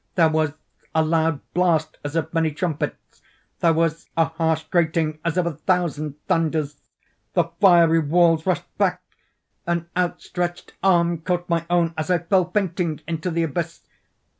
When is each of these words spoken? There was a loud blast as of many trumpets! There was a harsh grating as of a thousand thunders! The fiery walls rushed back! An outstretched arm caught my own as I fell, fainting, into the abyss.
There 0.15 0.29
was 0.29 0.53
a 0.95 1.05
loud 1.05 1.41
blast 1.53 1.99
as 2.03 2.15
of 2.15 2.33
many 2.33 2.51
trumpets! 2.51 3.21
There 3.59 3.71
was 3.71 4.09
a 4.17 4.25
harsh 4.25 4.63
grating 4.63 5.19
as 5.23 5.37
of 5.37 5.45
a 5.45 5.53
thousand 5.53 6.15
thunders! 6.25 6.81
The 7.35 7.51
fiery 7.59 7.99
walls 7.99 8.43
rushed 8.47 8.75
back! 8.79 9.03
An 9.67 9.89
outstretched 9.95 10.73
arm 10.81 11.19
caught 11.19 11.47
my 11.47 11.67
own 11.69 11.93
as 11.99 12.09
I 12.09 12.17
fell, 12.17 12.49
fainting, 12.49 13.01
into 13.07 13.29
the 13.29 13.43
abyss. 13.43 13.81